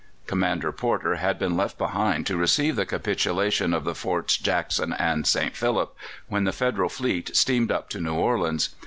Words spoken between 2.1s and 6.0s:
to receive the capitulation of the forts Jackson and St. Philip,